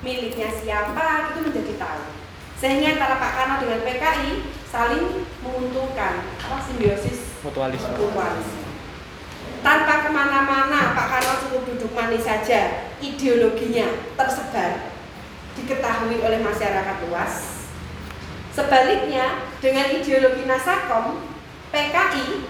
[0.00, 2.04] miliknya siapa, itu menjadi tahu.
[2.60, 4.30] Sehingga antara Pak Karno dengan PKI
[4.68, 7.96] saling menguntungkan, apa simbiosis Mutualisme.
[7.96, 8.68] mutualisme.
[9.60, 14.92] Tanpa ke mana-mana, Pak Karno cukup duduk manis saja, ideologinya tersebar,
[15.56, 17.64] diketahui oleh masyarakat luas.
[18.52, 21.24] Sebaliknya, dengan ideologi Nasakom,
[21.72, 22.44] PKI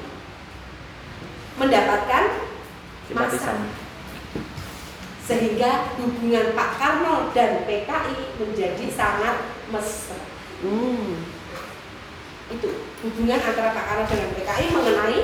[1.61, 2.25] mendapatkan
[3.15, 3.53] masa.
[5.25, 9.37] Sehingga hubungan Pak Karno dan PKI menjadi sangat
[9.71, 10.19] mesra.
[10.65, 11.25] Hmm.
[12.51, 12.69] Itu
[13.07, 15.21] hubungan antara Pak Karno dengan PKI mengenai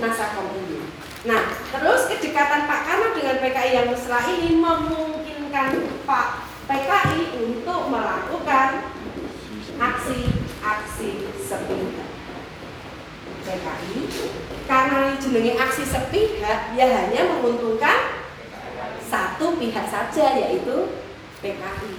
[0.00, 0.80] Nasakom ini.
[1.28, 5.70] Nah, terus kedekatan Pak Karno dengan PKI yang mesra ini memungkinkan
[6.08, 6.28] Pak
[6.68, 8.92] PKI untuk melakukan
[9.80, 12.08] aksi-aksi sepihak.
[13.40, 13.98] PKI
[14.70, 18.19] karena jenenge aksi sepihak ya hanya menguntungkan
[19.10, 21.02] satu pihak saja yaitu
[21.42, 21.92] PKI.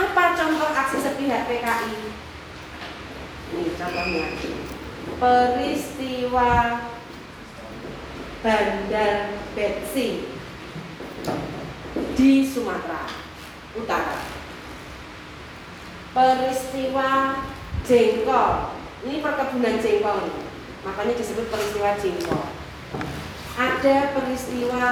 [0.00, 1.94] Apa contoh aksi sepihak PKI?
[3.52, 4.26] Ini contohnya.
[5.18, 6.50] Peristiwa
[8.40, 10.30] Bandar Betsi
[12.16, 13.04] di Sumatera
[13.76, 14.24] Utara.
[16.14, 17.42] Peristiwa
[17.84, 18.78] jengkol.
[19.04, 20.42] Ini perkebunan jengkol ini.
[20.86, 22.46] Makanya disebut peristiwa jengkol.
[23.58, 24.82] Ada peristiwa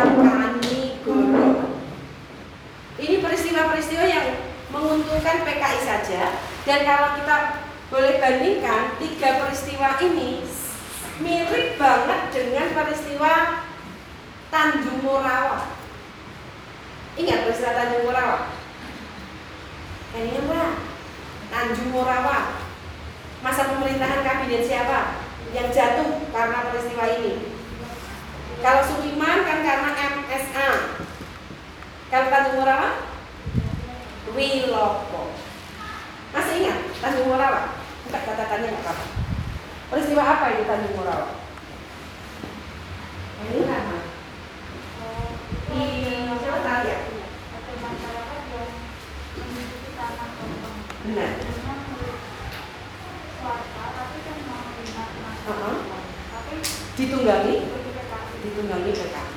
[2.96, 4.26] Ini peristiwa-peristiwa yang
[4.74, 6.34] menguntungkan PKI saja
[6.66, 10.42] dan kalau kita boleh bandingkan tiga peristiwa ini
[11.22, 13.62] mirip banget dengan peristiwa
[14.50, 15.78] Tanjung Morawa.
[17.14, 18.50] Ingat peristiwa Tanjung Morawa?
[20.10, 20.62] Kayaknya
[21.54, 22.66] Tanjung Morawa.
[23.46, 25.22] Masa pemerintahan kabinet siapa
[25.54, 27.55] yang jatuh karena peristiwa ini?
[28.64, 30.68] Kalau Suliman kan karena MSA.
[32.08, 32.90] Kalau Tanjung Morawa?
[34.32, 35.22] Wiloko.
[36.32, 37.76] Masih ingat Tanjung Morawa?
[38.06, 39.06] Buka catatannya nggak apa-apa.
[39.92, 41.28] Peristiwa apa ini Tanjung Morawa?
[43.44, 43.98] Ini nama.
[45.76, 45.84] Di
[46.40, 46.98] tahu ya?
[51.06, 51.32] Benar.
[55.46, 55.76] Uh-huh.
[56.98, 57.56] Ditunggangi,
[58.46, 59.30] ditunggangi PKI.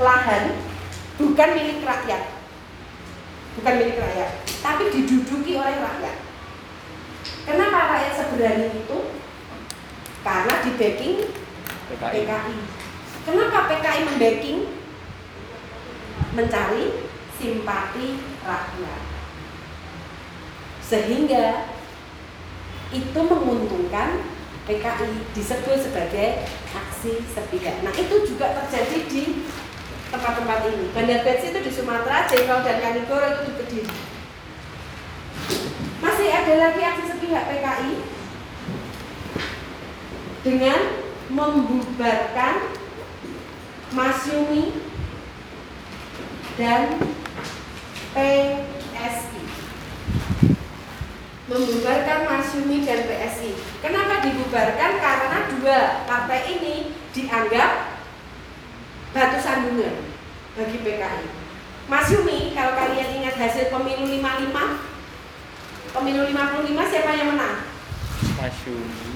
[0.00, 0.44] Lahan
[1.20, 2.22] bukan milik rakyat,
[3.60, 4.30] bukan milik rakyat,
[4.64, 6.16] tapi diduduki oleh rakyat.
[7.44, 8.98] Kenapa rakyat seberani itu?
[10.22, 11.16] Karena di backing
[11.90, 12.12] PKI.
[12.24, 12.56] PKI.
[13.26, 14.58] Kenapa PKI membacking?
[16.30, 19.02] Mencari simpati rakyat.
[20.80, 21.74] Sehingga
[22.90, 24.22] itu menguntungkan
[24.66, 26.46] PKI disebut sebagai
[27.00, 27.80] aksi sepihak.
[27.80, 29.48] Nah itu juga terjadi di
[30.12, 30.92] tempat-tempat ini.
[30.92, 33.92] Bandar Betsi itu di Sumatera, Jengkol dan Kanigoro itu di Kediri.
[36.04, 37.92] Masih ada lagi aksi sepihak PKI
[40.44, 40.80] dengan
[41.32, 42.68] membubarkan
[43.96, 44.76] Masyumi
[46.60, 47.00] dan
[48.12, 49.39] PSI
[51.50, 53.58] membubarkan Masyumi dan PSI.
[53.82, 55.02] Kenapa dibubarkan?
[55.02, 57.98] Karena dua partai ini dianggap
[59.10, 59.98] batu sandungan
[60.54, 61.26] bagi PKI.
[61.90, 67.66] Masyumi, kalau kalian ingat hasil pemilu 55, pemilu 55 siapa yang menang?
[68.38, 69.10] Masyumi.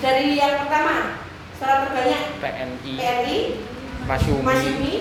[0.00, 1.20] Dari yang pertama,
[1.60, 2.92] suara terbanyak PNI.
[2.96, 3.38] PNI,
[4.08, 4.40] Masyumi.
[4.40, 4.94] Masyumi,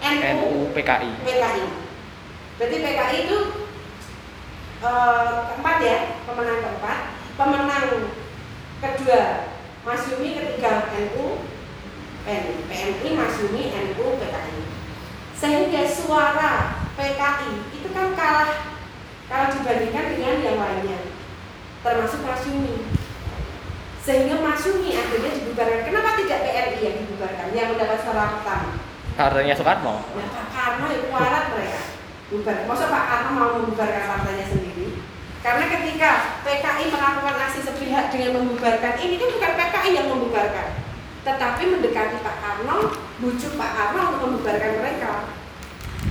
[0.00, 1.10] NU, NU PKI.
[1.20, 1.64] PKI.
[2.56, 3.38] Berarti PKI itu
[4.82, 6.98] eh, keempat ya, pemenang keempat,
[7.38, 7.86] pemenang
[8.82, 9.22] kedua
[9.82, 11.42] Masyumi, ketiga NU,
[12.22, 14.58] PNI, PNI, Masyumi, NU, PKI.
[15.34, 18.78] Sehingga suara PKI itu kan kalah
[19.26, 20.98] kalau dibandingkan dengan yang lainnya,
[21.82, 22.86] termasuk Masyumi.
[24.02, 25.82] Sehingga Masyumi akhirnya dibubarkan.
[25.82, 27.46] Kenapa tidak PNI yang dibubarkan?
[27.50, 28.70] Yang mendapat suara pertama.
[29.18, 29.94] Partainya Soekarno.
[29.98, 31.80] Nah, Pak Karno itu kualat mereka
[32.30, 32.56] bubar.
[32.70, 34.61] Masa Pak Karno mau membubarkan partainya sendiri?
[35.42, 36.10] Karena ketika
[36.46, 40.68] PKI melakukan aksi sepihak dengan membubarkan ini kan bukan PKI yang membubarkan,
[41.26, 45.34] tetapi mendekati Pak Karno, bujuk Pak Karno untuk membubarkan mereka.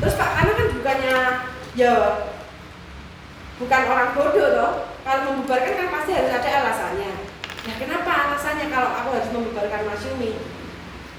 [0.04, 1.18] Terus Pak Karno kan bukannya
[1.80, 1.94] ya
[3.56, 4.72] bukan orang bodoh loh.
[5.02, 7.12] Kalau membubarkan kan pasti harus ada alasannya.
[7.62, 10.62] Nah, kenapa alasannya kalau aku harus membubarkan Masyumi?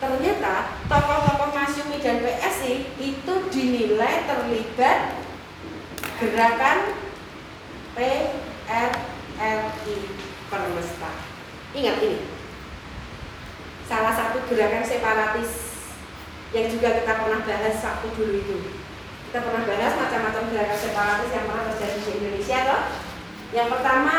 [0.02, 5.14] ternyata tokoh-tokoh Masyumi dan PSI itu dinilai terlibat
[6.18, 7.01] gerakan
[7.92, 9.96] PRRI
[10.48, 11.12] Permesta.
[11.72, 12.20] Ingat ini,
[13.88, 15.72] salah satu gerakan separatis
[16.52, 18.56] yang juga kita pernah bahas waktu dulu itu.
[19.28, 22.84] Kita pernah bahas macam-macam gerakan separatis yang pernah terjadi di Indonesia toh.
[23.52, 24.16] Yang pertama,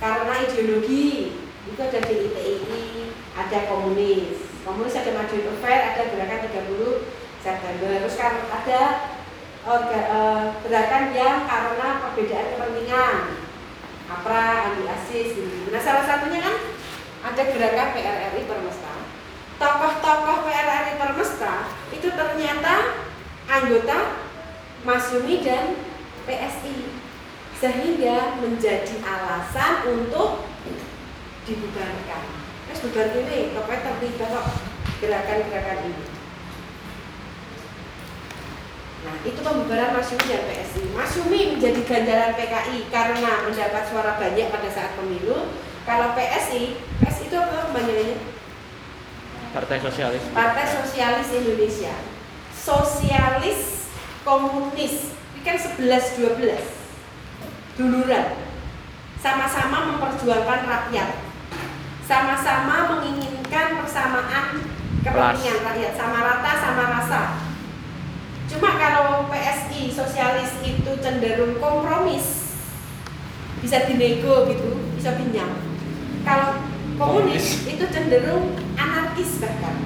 [0.00, 1.32] karena ideologi
[1.64, 4.36] itu ada DITI, ada komunis.
[4.64, 7.04] Komunis ada Majuin Affair, ada gerakan 30
[7.44, 7.92] September.
[8.00, 8.80] Terus kan ada
[9.64, 13.16] eh, gerakan yang karena perbedaan kepentingan.
[14.04, 15.72] APRA, Andi Asis, gitu.
[15.72, 16.56] Nah salah satunya kan
[17.24, 18.94] ada gerakan PRRI Permesta.
[19.56, 22.74] Tokoh-tokoh PRRI Permesta itu ternyata
[23.48, 24.20] anggota
[24.84, 25.80] Masyumi dan
[26.28, 26.92] PSI
[27.56, 30.44] sehingga menjadi alasan untuk
[31.48, 32.24] dibubarkan.
[32.68, 34.32] Terus bubar ini, pokoknya terlibat
[35.00, 36.13] gerakan-gerakan ini.
[39.04, 40.82] Nah, itu pembubaran Masyumi dan PSI.
[40.96, 45.52] Masyumi menjadi ganjaran PKI karena mendapat suara banyak pada saat pemilu.
[45.84, 48.16] Kalau PSI, PSI itu apa kepanjangannya?
[49.52, 50.22] Partai Sosialis.
[50.32, 51.94] Partai Sosialis Indonesia.
[52.56, 53.92] Sosialis
[54.24, 55.12] Komunis.
[55.36, 57.76] Ini kan 11-12.
[57.76, 58.40] Duluran.
[59.20, 61.20] Sama-sama memperjuangkan rakyat.
[62.08, 64.64] Sama-sama menginginkan persamaan
[65.04, 65.92] kepentingan rakyat.
[65.92, 67.52] Sama rata, sama rasa.
[68.48, 72.56] Cuma kalau PSI sosialis itu cenderung kompromis,
[73.64, 75.48] bisa dinego gitu, bisa pinjam.
[76.24, 76.60] Kalau
[77.00, 79.76] komunis itu cenderung anarkis bahkan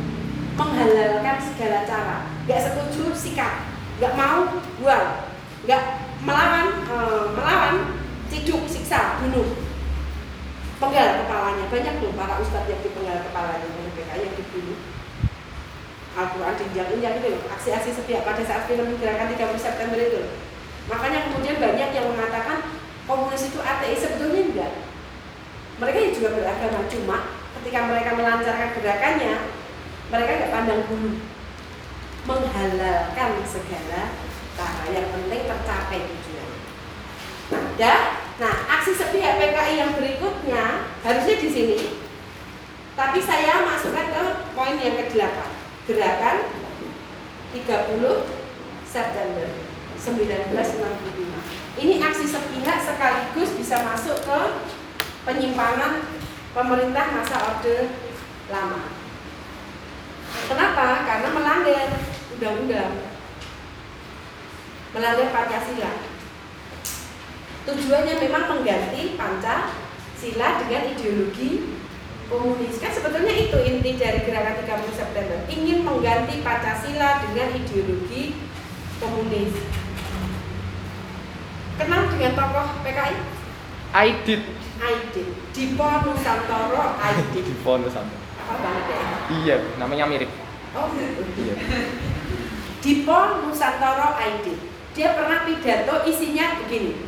[0.59, 3.63] menghalalkan segala cara, nggak setuju sikat,
[4.03, 5.31] nggak mau buang,
[5.63, 5.83] nggak
[6.27, 7.75] melawan, eh, melawan
[8.27, 9.55] ciduk, siksa, bunuh,
[10.83, 14.79] penggal kepalanya banyak tuh para ustadz yang dipenggal kepalanya oleh PKI yang dibunuh.
[16.17, 20.23] Al-Quran diinjak-injak itu aksi-aksi sepihak pada saat film gerakan 30 September itu.
[20.89, 22.65] Makanya kemudian banyak yang mengatakan
[23.05, 24.73] komunis itu ateis, sebetulnya enggak.
[25.79, 27.17] Mereka juga beragama, cuma
[27.61, 29.35] ketika mereka melancarkan gerakannya,
[30.09, 31.13] mereka nggak pandang bulu.
[32.25, 34.03] Menghalalkan segala
[34.59, 36.49] cara, yang penting tercapai tujuan.
[37.79, 38.01] Nah,
[38.37, 41.79] nah aksi sepihak PKI yang berikutnya harusnya di sini.
[42.99, 44.23] Tapi saya masukkan ke
[44.59, 45.58] poin yang ke-8
[45.89, 46.53] gerakan
[47.57, 47.65] 30
[48.85, 49.49] September
[49.97, 51.81] 1965.
[51.81, 54.41] Ini aksi sepihak sekaligus bisa masuk ke
[55.25, 56.05] penyimpangan
[56.53, 57.89] pemerintah masa Orde
[58.53, 58.93] Lama.
[60.29, 61.09] Kenapa?
[61.09, 61.89] Karena melanggar
[62.37, 62.93] undang-undang.
[64.93, 65.93] Melanggar Pancasila.
[67.65, 71.78] Tujuannya memang mengganti Pancasila dengan ideologi
[72.29, 72.77] komunis.
[72.79, 75.39] Kan sebetulnya itu inti dari gerakan 30 September.
[75.49, 78.37] Ingin mengganti Pancasila dengan ideologi
[79.01, 79.53] komunis.
[81.81, 83.17] Kenal dengan tokoh PKI
[83.89, 84.43] Aidit.
[84.79, 85.29] Aidit.
[85.57, 87.45] Dipo Nusantoro Aidit.
[87.45, 88.27] Di Nusantara.
[88.49, 88.99] apa banget ya?
[89.29, 90.31] Iya, namanya mirip.
[90.77, 91.23] oh gitu.
[91.41, 91.55] Iya.
[92.85, 94.59] Dipo Nusantoro Aidit.
[94.93, 97.07] Dia pernah pidato isinya begini.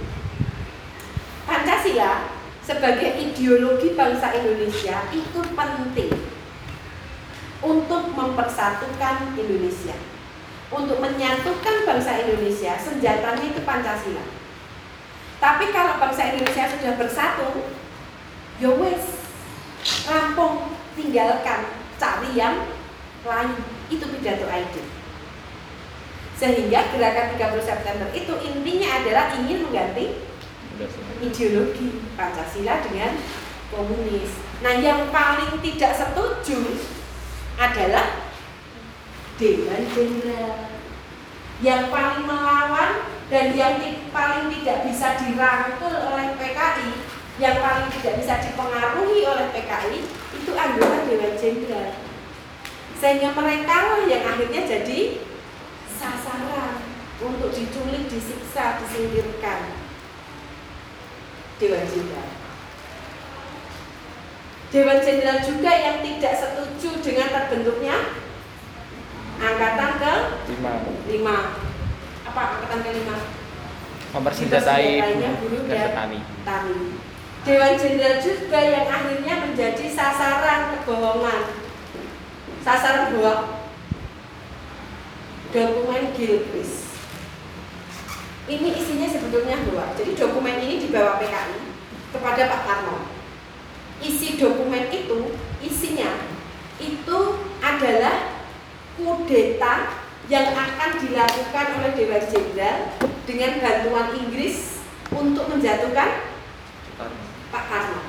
[1.44, 2.39] Pancasila
[2.70, 6.14] sebagai ideologi bangsa Indonesia itu penting
[7.58, 9.98] untuk mempersatukan Indonesia.
[10.70, 14.22] Untuk menyatukan bangsa Indonesia senjatanya itu Pancasila.
[15.42, 17.74] Tapi kalau bangsa Indonesia sudah bersatu
[18.62, 19.18] ya wes
[20.06, 22.70] rampung tinggalkan cari yang
[23.26, 23.58] lain.
[23.90, 24.86] Itu pidato Aidit
[26.40, 30.29] sehingga gerakan 30 September itu intinya adalah ingin mengganti.
[31.20, 33.20] Ideologi Pancasila dengan
[33.68, 34.32] komunis.
[34.60, 36.60] Nah, yang paling tidak setuju
[37.56, 38.28] adalah
[39.40, 40.68] Dewan Jenderal.
[41.60, 42.92] Yang paling melawan
[43.28, 43.76] dan yang
[44.10, 46.88] paling tidak bisa dirangkul oleh PKI,
[47.36, 49.98] yang paling tidak bisa dipengaruhi oleh PKI
[50.36, 51.92] itu anggota Dewan Jenderal.
[53.00, 55.24] Sehingga mereka yang akhirnya jadi
[55.88, 56.84] sasaran
[57.20, 59.79] untuk diculik, disiksa, disingkirkan.
[61.60, 62.28] Dewan Jenderal.
[64.72, 67.96] Dewan Jenderal juga yang tidak setuju dengan terbentuknya
[69.36, 70.14] angkatan ke
[70.56, 70.72] Lima.
[71.04, 71.36] lima
[72.24, 73.16] apa angkatan ke lima
[74.10, 74.88] Mempersenjatai
[75.38, 76.18] buruh dan dan petani.
[76.42, 76.78] tani.
[77.44, 81.42] Dewan Jenderal juga yang akhirnya menjadi sasaran kebohongan,
[82.64, 83.40] sasaran hoax
[85.54, 86.89] dokumen Gilchrist.
[88.50, 89.94] Ini isinya sebetulnya hoax.
[89.94, 91.70] Jadi dokumen ini dibawa PKI
[92.10, 93.06] kepada Pak Karno.
[94.02, 96.26] Isi dokumen itu, isinya
[96.82, 97.18] itu
[97.62, 98.42] adalah
[98.98, 102.78] kudeta yang akan dilakukan oleh Dewan Jenderal
[103.22, 104.82] dengan bantuan Inggris
[105.14, 106.34] untuk menjatuhkan
[107.54, 108.02] Pak Karno.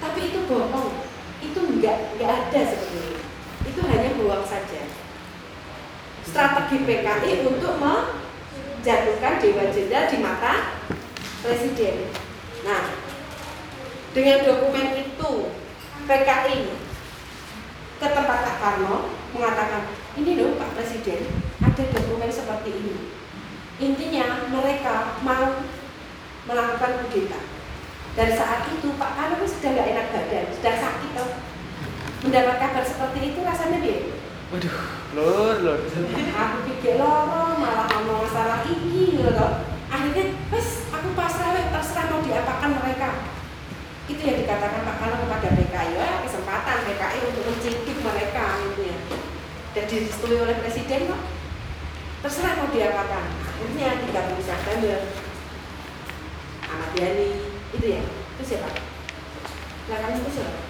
[0.00, 0.96] Tapi itu bohong.
[1.44, 3.20] Itu enggak enggak ada sebetulnya.
[3.68, 4.88] Itu hanya bohong saja.
[6.24, 7.76] Strategi PKI untuk
[8.82, 10.74] menjatuhkan dewan jenderal di mata
[11.38, 12.10] presiden.
[12.66, 12.98] Nah,
[14.10, 15.54] dengan dokumen itu
[16.10, 16.66] PKI
[18.02, 19.86] ke tempat Pak Karno mengatakan
[20.18, 21.30] ini loh Pak Presiden
[21.62, 23.14] ada dokumen seperti ini.
[23.78, 25.62] Intinya mereka mau
[26.50, 27.38] melakukan kudeta.
[28.18, 31.30] Dan saat itu Pak Karno sudah nggak enak badan, sudah sakit toh.
[32.26, 34.21] Mendapat kabar seperti itu rasanya dia
[34.52, 34.76] Waduh,
[35.16, 35.80] lur, lur.
[35.80, 39.64] aku pikir loro malah ngomong masalah ini gitu loh.
[39.88, 43.32] Akhirnya wes aku pasrah wes terserah mau diapakan mereka.
[44.12, 48.96] Itu yang dikatakan Pak Kano kepada PKI ya kesempatan PKI untuk mencidik mereka gitu ya.
[49.72, 51.20] Dan direstui oleh presiden kok
[52.20, 53.24] terserah mau diapakan.
[53.56, 54.98] Akhirnya 30 September.
[56.68, 57.28] Ahmad Yani
[57.72, 58.04] itu ya.
[58.04, 58.68] Itu siapa?
[59.88, 60.60] Nah kamu itu siapa?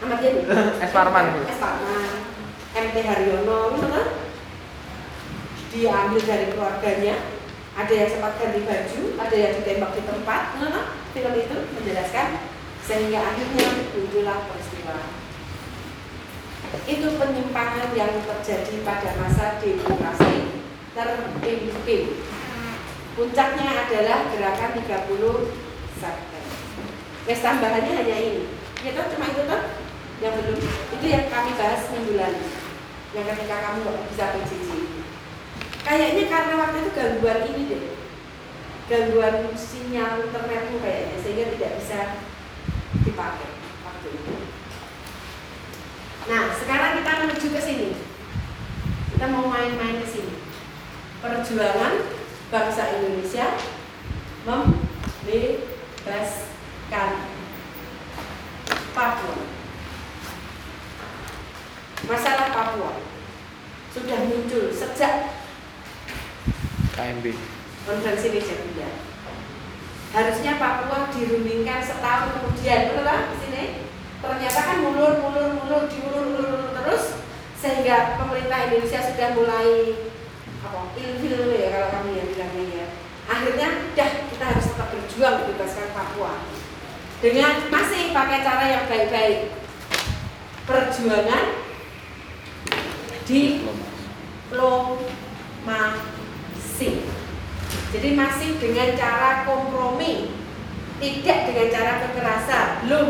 [0.00, 0.40] Ahmad Yani
[0.84, 1.26] Es Parman.
[1.44, 2.10] Es Parman.
[2.70, 4.06] MT Haryono gitu kan
[5.70, 7.16] diambil dari keluarganya.
[7.70, 10.42] Ada yang sempat ganti baju ada yang ditembak di tempat.
[10.56, 10.74] Kan
[11.12, 12.26] film itu menjelaskan
[12.80, 14.96] sehingga akhirnya muncullah peristiwa.
[16.86, 20.64] Itu penyimpangan yang terjadi pada masa demokrasi
[20.96, 22.02] terpimpin.
[23.14, 24.86] Puncaknya adalah gerakan 30
[25.98, 26.42] September.
[27.28, 28.44] Wes tambahannya hanya ini.
[28.80, 29.62] Ya cuma itu toh
[30.20, 30.60] yang belum
[31.00, 32.44] itu yang kami bahas minggu lalu.
[33.10, 34.70] Yang ketika kamu nggak bisa PJJ
[35.80, 37.82] kayaknya karena waktu itu gangguan ini deh.
[38.86, 41.98] Gangguan sinyal internetmu kayaknya sehingga tidak bisa
[43.02, 43.50] dipakai
[43.82, 44.34] waktu itu.
[46.28, 47.88] Nah sekarang kita menuju ke sini.
[49.16, 50.34] Kita mau main-main ke sini.
[51.20, 51.92] Perjuangan
[52.50, 53.46] bangsa Indonesia
[54.46, 57.10] membebaskan
[58.90, 59.39] Papua
[62.50, 62.92] Papua
[63.90, 65.34] sudah muncul sejak
[66.94, 67.26] KMB.
[67.86, 68.94] konferensi meja Bulan.
[70.10, 73.30] Harusnya Papua dirundingkan setahun kemudian, betul kan?
[73.30, 73.64] Di sini
[74.20, 77.24] ternyata kan mulur, mulur, mulur, diulur, ulur, ulur terus
[77.56, 79.68] sehingga pemerintah Indonesia sudah mulai
[80.60, 82.86] apa ilfil ya kalau kami yang bilangnya ya.
[83.30, 86.34] Akhirnya, dah kita harus tetap berjuang membebaskan Papua
[87.22, 89.54] dengan masih pakai cara yang baik-baik.
[90.66, 91.69] Perjuangan
[93.30, 94.90] diplomasi.
[97.90, 100.34] Jadi masih dengan cara kompromi,
[100.98, 103.08] tidak dengan cara kekerasan, belum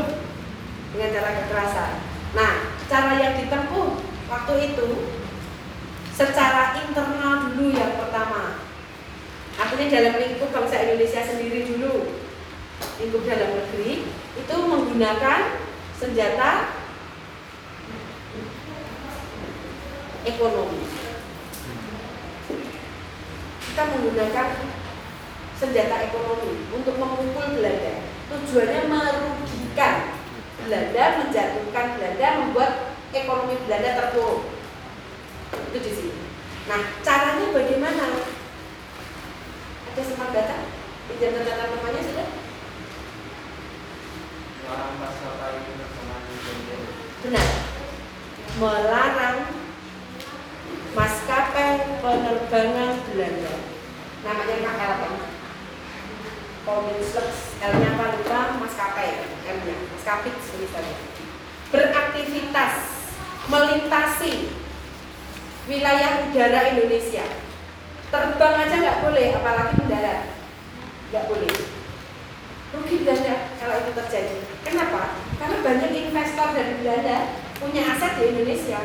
[0.93, 1.91] dengan cara kekerasan.
[2.37, 2.53] Nah,
[2.89, 4.89] cara yang ditempuh waktu itu
[6.13, 8.61] secara internal dulu yang pertama.
[9.61, 12.17] Artinya dalam lingkup bangsa Indonesia sendiri dulu,
[13.01, 15.41] lingkup dalam negeri itu menggunakan
[16.01, 16.80] senjata
[20.25, 20.85] ekonomi.
[23.71, 24.49] Kita menggunakan
[25.57, 27.95] senjata ekonomi untuk memukul Belanda.
[28.31, 29.95] Tujuannya merugikan
[30.65, 32.73] Belanda, menjatuhkan Belanda, membuat
[33.13, 34.51] ekonomi Belanda terpuruk.
[35.71, 36.15] Itu di sini.
[36.71, 38.05] Nah, caranya bagaimana?
[39.91, 40.59] Ada sempat data?
[41.11, 42.29] Pinjam catatan namanya sudah?
[47.21, 47.49] Benar.
[48.61, 49.60] Melarang
[50.95, 53.55] maskapai penerbangan Belanda.
[54.21, 55.15] Namanya KLM
[56.67, 58.41] Kominflux L-nya apa lupa?
[58.61, 59.77] Maskapai M-nya.
[59.97, 60.97] Maskapit misalnya.
[61.71, 62.75] Beraktivitas
[63.47, 64.33] melintasi
[65.71, 67.25] wilayah udara Indonesia.
[68.11, 70.21] Terbang aja nggak boleh apalagi mendarat.
[71.15, 71.55] Nggak boleh.
[72.71, 74.37] Rugi Belanda kalau itu terjadi.
[74.63, 75.31] Kenapa?
[75.41, 78.81] karena banyak investor dari Belanda punya aset di Indonesia.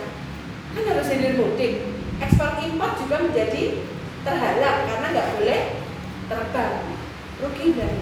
[0.72, 3.84] Kan harus mudik ekspor impor juga menjadi
[4.24, 5.62] terhalang karena nggak boleh
[6.32, 6.76] terbang.
[7.36, 7.94] Rugi dan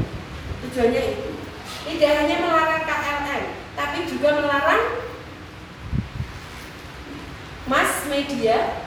[0.61, 1.29] tujuannya itu.
[1.83, 3.43] Tidak hanya melarang KLM
[3.73, 4.83] tapi juga melarang
[7.65, 8.85] mass media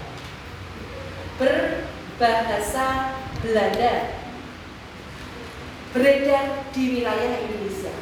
[1.36, 4.22] berbahasa Belanda.
[5.96, 7.94] Beredar di wilayah Indonesia.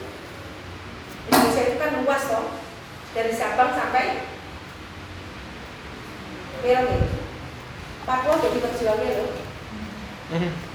[1.31, 2.59] Indonesia itu kan luas toh
[3.15, 4.35] dari Sabang sampai
[6.65, 7.14] Merauke
[8.05, 9.33] Papua jadi perjuangannya loh.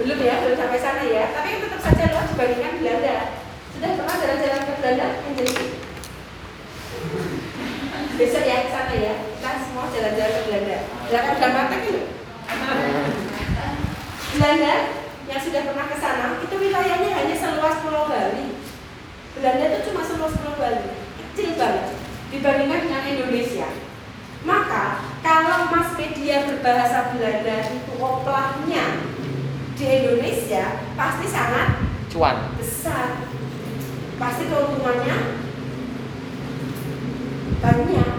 [0.02, 1.30] Belum ya, belum sampai sana ya.
[1.30, 3.18] Tapi tetap saja loh dibandingkan Belanda.
[3.70, 5.08] Sudah pernah jalan-jalan ke Belanda?
[5.22, 5.54] Yang jadi?
[8.18, 9.14] Besok ya ke sana ya.
[9.22, 10.78] Kita semua jalan-jalan ke Belanda.
[11.06, 12.08] Belanda udah matang loh.
[14.34, 14.76] Belanda
[15.30, 18.58] yang sudah pernah ke sana itu wilayahnya hanya seluas Pulau Bali.
[19.38, 20.98] Belanda itu cuma seluas Pulau Bali.
[21.14, 21.94] Kecil banget.
[22.34, 23.89] Dibandingkan dengan Indonesia
[24.48, 29.04] Maka kalau mass media berbahasa Belanda itu oplahnya
[29.76, 32.56] di Indonesia pasti sangat Cuan.
[32.56, 33.28] besar.
[34.20, 35.18] Pasti keuntungannya
[37.60, 38.12] banyak.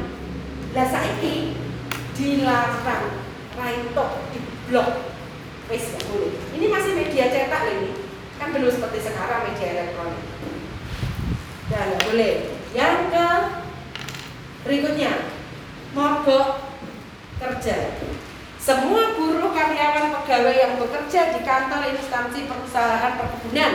[0.77, 1.57] Lah saiki
[2.17, 3.17] dilarang
[3.57, 5.17] raintok di blok
[5.73, 5.97] wis.
[6.53, 7.91] Ini masih media cetak ini.
[8.37, 10.25] Kan belum seperti sekarang media elektronik.
[11.73, 12.35] Ya nggak boleh.
[12.71, 13.27] Yang ke
[14.65, 15.40] berikutnya
[15.95, 16.71] mogok
[17.41, 17.77] kerja.
[18.61, 23.73] Semua buruh karyawan pegawai yang bekerja di kantor instansi perusahaan perkebunan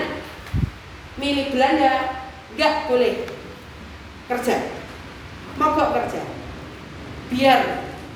[1.17, 2.21] milik Belanda
[2.55, 3.25] nggak boleh
[4.29, 4.55] kerja,
[5.57, 6.21] mogok kerja,
[7.33, 7.59] biar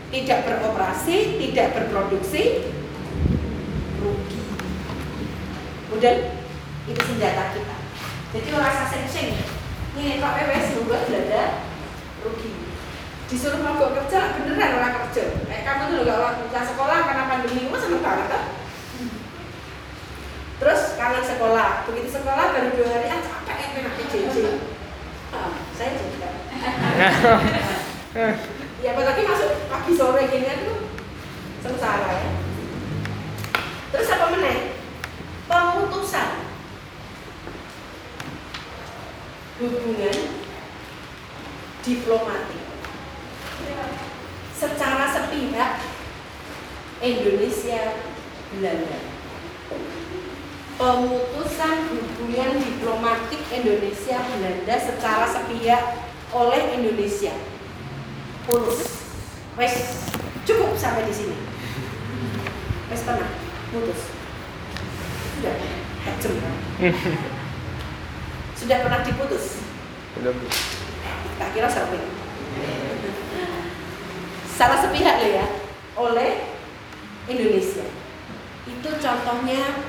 [0.09, 2.69] tidak beroperasi, tidak berproduksi,
[4.01, 4.41] rugi.
[5.89, 6.17] Kemudian
[6.89, 7.77] itu senjata kita.
[8.29, 9.37] Jadi rasa sing-sing.
[9.97, 11.43] Ini kok PWS membuat Belanda
[12.25, 12.48] rugi.
[13.29, 15.23] Disuruh mogok kerja beneran orang kerja.
[15.45, 18.43] Kayak kamu tuh nggak orang bisa sekolah karena pandemi, kamu seneng banget kan?
[20.59, 24.37] Terus kangen sekolah, begitu sekolah baru dua hari, ah capek ya kena PJJ.
[25.29, 26.25] Ah, saya juga.
[28.81, 30.89] ya apalagi masuk pagi sore gini tuh
[31.61, 32.33] sengsara ya.
[33.93, 34.73] Terus apa meneh?
[35.45, 36.49] Pemutusan
[39.61, 40.17] hubungan
[41.85, 42.58] diplomatik
[44.53, 45.79] secara sepihak
[46.99, 47.95] Indonesia
[48.51, 48.97] Belanda.
[50.79, 57.35] Pemutusan hubungan diplomatik Indonesia Belanda secara sepihak oleh Indonesia.
[58.43, 58.99] Putus
[59.59, 60.07] wes
[60.47, 61.37] cukup sampai di sini.
[62.91, 63.33] Wes tenang
[63.71, 64.01] putus.
[65.39, 65.55] Sudah
[68.59, 69.63] sudah pernah diputus?
[70.19, 70.35] Belum.
[71.39, 71.95] tak kira sampai
[74.59, 75.47] secara sepihak loh ya.
[75.95, 76.31] Oleh
[77.31, 77.87] Indonesia.
[78.67, 79.87] Itu contohnya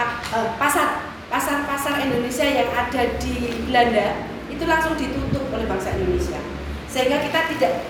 [0.00, 1.12] eh, pasar.
[1.28, 6.40] Pasar pasar Indonesia yang ada di Belanda itu langsung ditutup oleh bangsa Indonesia.
[6.88, 7.84] Sehingga kita tidak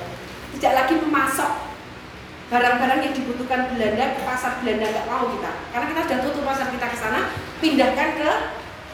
[0.58, 1.50] tidak lagi memasok
[2.50, 5.50] barang-barang yang dibutuhkan Belanda ke pasar Belanda nggak mau kita.
[5.70, 7.20] Karena kita sudah tutup pasar kita ke sana
[7.62, 8.30] pindahkan ke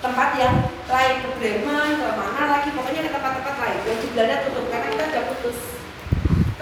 [0.01, 0.55] tempat yang
[0.89, 2.69] lain ke Bremen ke mana lagi.
[2.73, 5.78] Pokoknya ke tempat-tempat lain yang di Belanda tutup karena kita sudah putus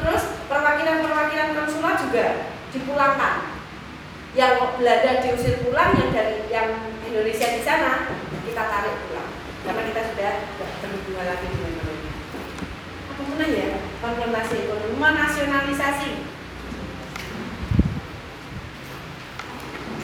[0.07, 3.59] terus perwakilan-perwakilan konsulat juga dipulangkan.
[4.39, 8.07] Yang Belanda diusir pulang yang dari yang Indonesia di sana
[8.47, 9.35] kita tarik pulang.
[9.67, 12.15] Karena kita sudah tidak berhubungan lagi dengan mereka
[13.17, 13.81] apa mana ya?
[13.99, 16.11] Konfrontasi ekonomi menasionalisasi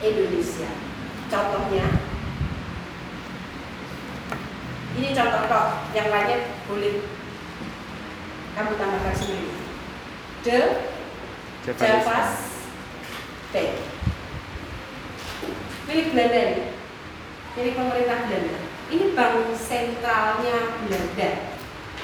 [0.00, 0.70] Indonesia.
[1.28, 1.84] Contohnya,
[4.96, 7.04] ini contoh kok, yang lainnya boleh
[8.56, 9.52] kamu tambahkan sendiri.
[10.38, 10.60] The
[11.76, 12.64] Javas
[13.52, 13.72] Bank
[15.88, 16.64] milik Belanda ini,
[17.56, 18.68] milik pemerintah Belanda.
[18.88, 21.30] Ini bank sentralnya Belanda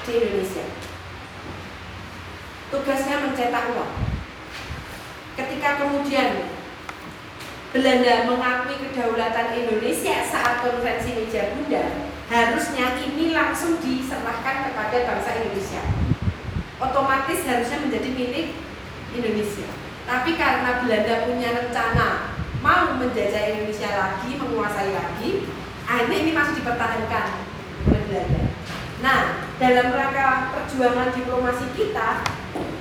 [0.05, 0.65] di Indonesia.
[2.69, 3.93] Tugasnya mencetak uang.
[5.33, 6.45] Ketika kemudian
[7.73, 15.81] Belanda mengakui kedaulatan Indonesia saat konferensi meja bunda, harusnya ini langsung diserahkan kepada bangsa Indonesia.
[16.77, 18.47] Otomatis harusnya menjadi milik
[19.09, 19.67] Indonesia.
[20.05, 22.09] Tapi karena Belanda punya rencana
[22.61, 25.49] mau menjajah Indonesia lagi, menguasai lagi,
[25.85, 27.25] akhirnya ini masih dipertahankan
[27.85, 28.41] oleh Belanda.
[29.05, 29.19] Nah,
[30.53, 32.25] perjuangan diplomasi kita,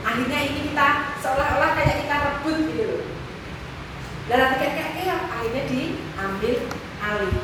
[0.04, 0.88] akhirnya ini kita
[1.20, 3.02] seolah-olah kayak kita rebut gitu loh.
[4.24, 4.96] Dan nanti kayak
[5.28, 6.54] akhirnya diambil
[7.04, 7.36] alih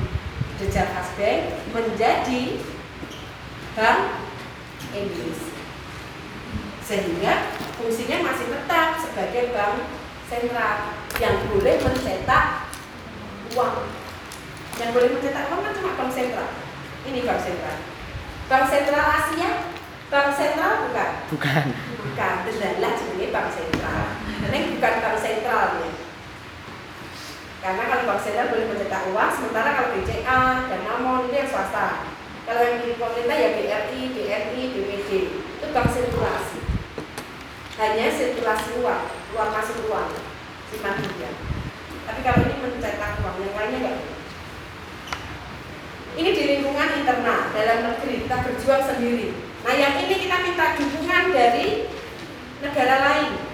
[0.69, 1.41] Javas Bank
[1.73, 2.61] menjadi
[3.73, 4.01] Bank
[4.93, 5.57] Indonesia.
[6.85, 9.89] Sehingga fungsinya masih tetap sebagai bank
[10.27, 12.67] sentral yang boleh mencetak
[13.55, 13.77] uang.
[14.77, 16.51] Yang boleh mencetak uang kan cuma bank sentral.
[17.07, 17.79] Ini bank sentral.
[18.51, 19.51] Bank sentral Asia,
[20.11, 21.11] bank sentral bukan?
[21.31, 21.65] Bukan.
[22.03, 24.05] Bukan, adalah jenis bank sentral.
[24.51, 25.91] Ini bukan bank sentral ya.
[27.63, 32.11] Karena kalau bank sentral boleh mencetak uang, sementara kalau BCA dan Namon itu yang swasta.
[32.43, 36.59] Kalau yang milik pemerintah ya BRI, BNI, BPD itu bank sirkulasi.
[37.79, 39.03] Hanya sirkulasi uang,
[39.39, 40.11] uang masuk uang,
[40.75, 41.39] simpan pinjam.
[42.11, 43.99] Tapi kalau ini mencetak uang, yang lainnya enggak.
[46.19, 49.50] Ini di lingkungan internal dalam negeri kita berjuang sendiri.
[49.61, 51.85] Nah yang ini kita minta dukungan dari
[52.65, 53.45] negara lain,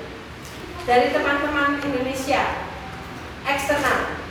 [0.87, 2.63] dari teman-teman Indonesia
[3.43, 4.23] eksternal.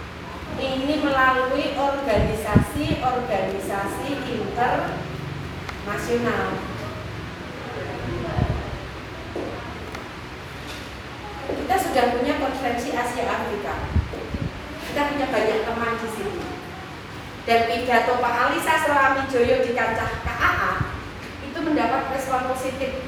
[0.56, 6.56] Ini melalui organisasi-organisasi internasional.
[11.46, 13.84] Kita sudah punya konferensi Asia Afrika.
[14.88, 16.40] Kita punya banyak teman di sini.
[17.44, 20.24] Dan pidato Pak Ali Sastra Joyo di kancah
[21.76, 23.04] mendapat respon positif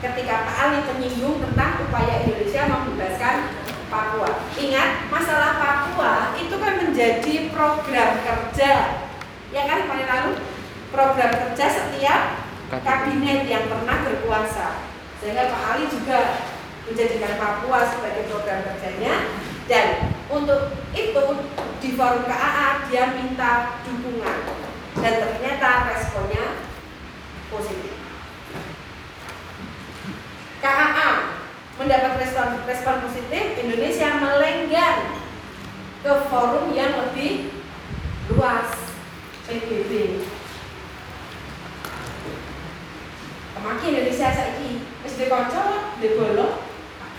[0.00, 3.52] ketika Pak Ali menyinggung tentang upaya Indonesia membebaskan
[3.92, 4.48] Papua.
[4.56, 9.04] Ingat, masalah Papua itu kan menjadi program kerja.
[9.52, 10.32] Ya kan kemarin lalu
[10.88, 12.40] program kerja setiap
[12.72, 14.88] kabinet yang pernah berkuasa.
[15.20, 16.48] Sehingga Pak Ali juga
[16.88, 19.28] menjadikan Papua sebagai program kerjanya
[19.68, 21.24] dan untuk itu
[21.84, 24.38] di forum KAA dia minta dukungan
[24.96, 26.69] dan ternyata responnya
[27.50, 27.94] positif.
[30.62, 31.08] KAA
[31.80, 35.18] mendapat respon, respon positif, Indonesia melenggang
[36.00, 37.50] ke forum yang lebih
[38.32, 38.68] luas
[39.48, 40.22] PBB.
[43.56, 46.64] Kemaki Indonesia saiki wis dikonco, dibolo,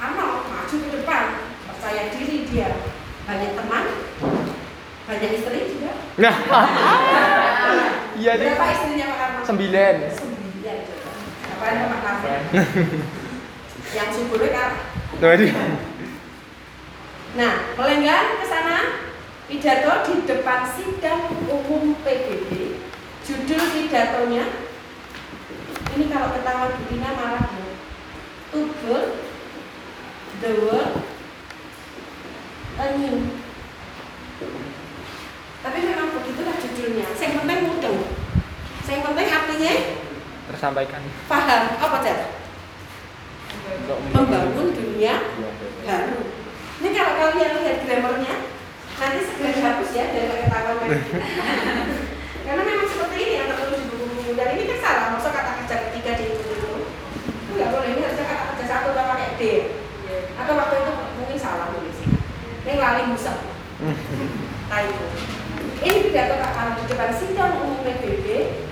[0.02, 1.26] Karno maju ke depan,
[1.70, 2.74] percaya diri dia,
[3.30, 3.86] banyak teman,
[5.06, 5.94] banyak istri juga.
[6.18, 6.36] Nah,
[8.22, 8.48] iya nih.
[8.54, 9.40] Berapa istrinya Pak Karno?
[9.50, 9.96] Sembilan.
[10.14, 10.78] Sembilan.
[11.52, 12.30] Apa yang Pak Karno?
[13.92, 14.72] yang suburnya kan.
[17.32, 18.78] Nah, melenggang ke sana
[19.50, 22.80] pidato di depan sidang umum PBB.
[23.22, 24.46] Judul pidatonya
[25.92, 27.68] ini kalau ketawa Dina marah ya.
[28.52, 29.12] Build
[30.42, 30.92] the world
[32.82, 33.16] anew.
[35.62, 37.08] Tapi memang begitulah judulnya.
[37.14, 38.01] Yang penting mudeng.
[38.92, 39.74] Yang penting artinya
[40.52, 41.02] Tersampaikan.
[41.32, 41.98] paham apa?
[43.72, 45.16] Untuk Membangun dunia
[45.88, 46.20] baru.
[46.82, 48.34] Ini kalau kalian lihat grammarnya,
[49.00, 51.00] nanti segera dihapus ya dari kata lagi.
[52.44, 55.06] Karena memang seperti ini yang tertulis di buku-buku dan ini kan salah.
[55.16, 56.72] Maksud kata kerja ketiga di itu itu
[57.56, 57.90] nggak boleh.
[57.96, 59.42] Ini harusnya kata kerja satu udah pakai D.
[60.36, 61.98] Atau waktu itu mungkin salah nulis.
[62.68, 63.34] Ini lali musa.
[64.72, 65.06] Typo.
[65.82, 68.28] Ini pidato Kak Kami di depan sidang umum PBB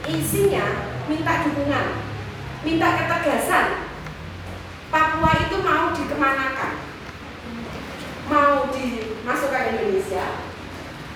[0.09, 0.65] isinya
[1.05, 1.87] minta dukungan,
[2.65, 3.89] minta ketegasan.
[4.89, 6.73] Papua itu mau dikemanakan?
[8.25, 10.49] Mau dimasukkan Indonesia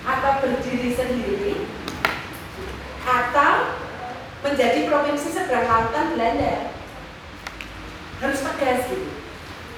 [0.06, 1.66] atau berdiri sendiri
[3.02, 3.52] atau
[4.46, 6.70] menjadi provinsi seberang lautan Belanda
[8.22, 9.10] harus tegas gitu.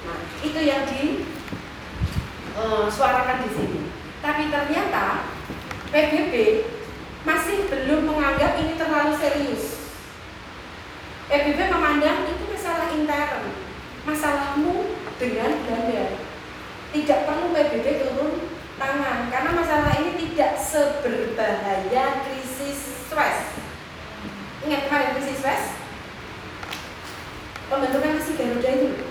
[0.05, 1.25] Nah, itu yang di
[2.53, 3.81] eh, suarakan di sini.
[4.21, 5.25] Tapi ternyata
[5.89, 6.33] PBB
[7.27, 9.91] masih belum menganggap ini terlalu serius.
[11.27, 13.51] PBB memandang itu masalah intern,
[14.07, 16.23] masalahmu dengan Belanda.
[16.95, 18.47] Tidak perlu PBB turun
[18.79, 23.59] tangan karena masalah ini tidak seberbahaya krisis Suez.
[24.63, 25.63] Ingat kemarin krisis Suez?
[27.67, 29.03] Pembentukan misi Garuda itu.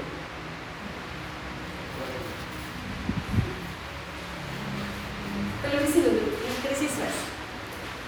[5.60, 7.16] Televisi dulu, yang krisis Suez.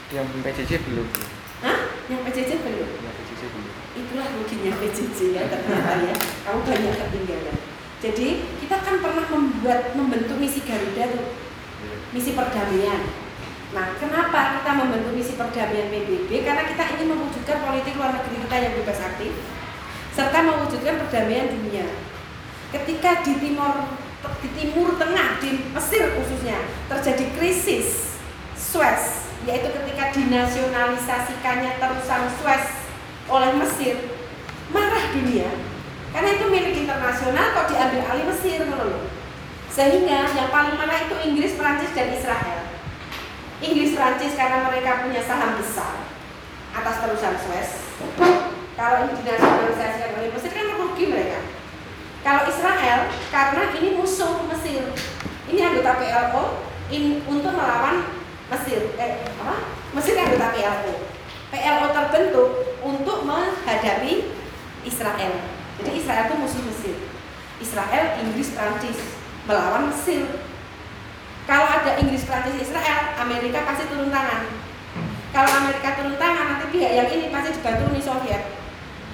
[0.09, 1.09] Yang PJJ belum.
[1.61, 1.79] Hah?
[2.09, 2.88] Yang PJJ belum?
[2.97, 3.73] Yang PJJ belum.
[3.92, 6.14] Itulah ruginya PJJ ya ternyata ya.
[6.49, 7.59] Kamu banyak ketinggalan.
[7.99, 8.29] Jadi
[8.64, 11.35] kita kan pernah membuat membentuk misi Garuda tuh,
[12.14, 13.05] misi perdamaian.
[13.68, 16.31] Nah, kenapa kita membentuk misi perdamaian PBB?
[16.40, 19.33] Karena kita ingin mewujudkan politik luar negeri kita yang bebas aktif,
[20.16, 21.85] serta mewujudkan perdamaian dunia.
[22.73, 23.92] Ketika di timur
[24.40, 26.59] di timur tengah di Mesir khususnya
[26.90, 28.18] terjadi krisis
[28.57, 32.85] Suez, yaitu ketika dinasionalisasikannya terusan Suez
[33.33, 33.97] oleh Mesir,
[34.69, 35.49] marah dunia
[36.13, 39.09] karena itu milik internasional kok diambil alih Mesir menurut
[39.73, 42.67] sehingga yang paling marah itu Inggris, Prancis dan Israel.
[43.63, 46.03] Inggris, Prancis karena mereka punya saham besar
[46.75, 47.69] atas terusan Suez.
[48.75, 51.41] Kalau dinasionalisasikan oleh Mesir kan merugi mereka.
[52.27, 54.83] Kalau Israel karena ini musuh Mesir.
[55.47, 56.45] Ini anggota PLO
[57.31, 58.18] untuk melawan
[58.49, 58.81] Mesir.
[58.97, 59.57] Eh, apa?
[59.93, 60.95] Mesir anggota PLO.
[61.49, 62.49] PLO terbentuk
[62.85, 64.33] untuk menghadapi
[64.85, 65.33] Israel.
[65.79, 66.97] Jadi Israel itu musuh Mesir.
[67.59, 68.99] Israel, Inggris, Prancis
[69.49, 70.29] melawan Mesir.
[71.49, 74.53] Kalau ada Inggris, Prancis, Israel, Amerika pasti turun tangan.
[75.33, 78.43] Kalau Amerika turun tangan, nanti pihak yang ini pasti dibantu Uni Soviet.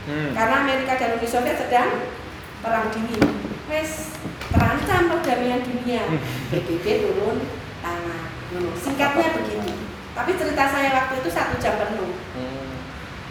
[0.04, 0.30] Hmm.
[0.34, 2.10] Karena Amerika dan Uni Soviet sedang
[2.58, 3.22] perang dingin.
[3.70, 4.18] Wes
[4.50, 6.02] terancam perdamaian dunia.
[6.50, 7.38] PBB turun
[7.80, 8.33] tangan.
[8.54, 9.74] Singkatnya begini.
[10.14, 12.14] Tapi cerita saya waktu itu satu jam penuh.
[12.38, 12.78] Hmm.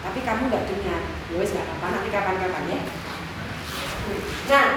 [0.04, 1.00] Tapi kamu nggak dengar.
[1.32, 2.80] Ya wes nggak apa-apa, nanti kapan-kapan ya.
[4.44, 4.68] Nah,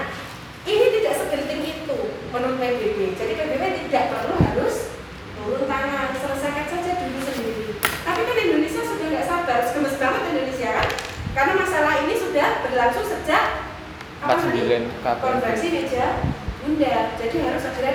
[0.63, 1.99] ini tidak segenting itu
[2.31, 3.19] menurut PBB.
[3.19, 4.95] Jadi PBB tidak perlu harus
[5.35, 7.75] turun tangan, selesaikan saja dulu sendiri.
[8.07, 10.89] Tapi kan Indonesia sudah nggak sabar, gemes banget Indonesia kan?
[11.35, 13.67] Karena masalah ini sudah berlangsung sejak
[14.23, 14.59] apa tadi?
[14.63, 15.21] 49 KPP.
[15.21, 16.05] konferensi meja
[16.63, 16.95] bunda.
[17.19, 17.91] Jadi harus segera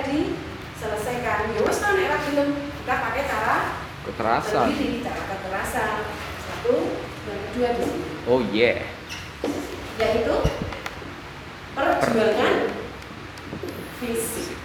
[0.83, 1.55] diselesaikan.
[1.55, 3.57] Ya wes kan era belum kita pakai cara
[4.03, 4.67] Kekerasan.
[4.75, 5.93] berdiri, cara kekerasan.
[6.43, 6.75] Satu,
[7.31, 8.83] yang kedua di sini Oh yeah.
[10.03, 10.37] yaitu
[11.79, 12.55] perjuangan
[14.03, 14.59] fisik.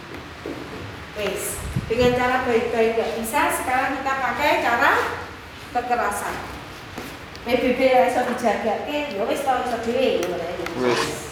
[1.22, 1.44] Wes,
[1.86, 4.92] dengan cara baik-baik nggak bisa, sekarang kita pakai cara
[5.78, 6.36] kekerasan.
[7.46, 10.66] PBB ya iso dijaga ke, ya wis tau ngono ae.
[10.82, 11.27] Wes.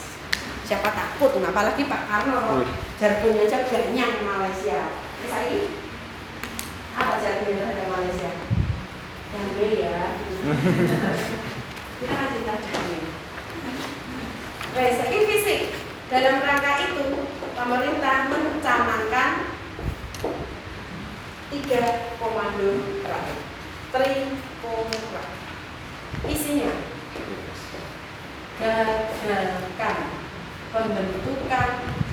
[0.66, 2.66] Siapa takut, nah, apalagi Pak Karno
[2.98, 4.98] jargonnya aja ganyang Malaysia.
[5.22, 5.62] Terus ini
[6.98, 8.32] apa jargonnya ada Malaysia?
[9.30, 9.98] Yang gue ya.
[12.02, 13.04] Kita kan cinta jargon.
[14.74, 15.62] Wes, ini fisik.
[16.10, 17.06] Dalam rangka itu,
[17.54, 19.30] pemerintah mencanangkan
[21.54, 21.84] tiga
[22.18, 22.70] komando
[23.06, 23.38] terakhir.
[26.26, 26.74] Isinya
[28.60, 30.15] gagalkan
[30.76, 31.70] pembentukan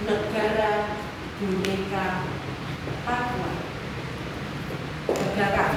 [0.07, 0.95] negara
[1.43, 2.07] Bhinneka
[3.03, 3.51] Papua.
[5.11, 5.73] Gagalkan.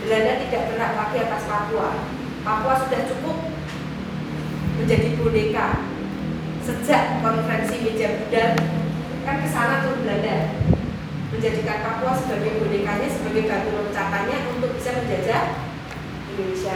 [0.00, 2.08] Belanda tidak berhak lagi atas Papua.
[2.40, 3.36] Papua sudah cukup
[4.80, 5.84] menjadi boneka
[6.64, 8.56] sejak konferensi meja budar
[9.28, 10.56] kan ke sana tuh Belanda
[11.36, 15.68] menjadikan Papua sebagai bonekanya sebagai batu loncatannya untuk bisa menjajah
[16.32, 16.74] Indonesia.